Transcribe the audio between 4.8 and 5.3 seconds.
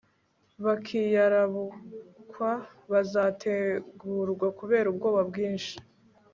ubwoba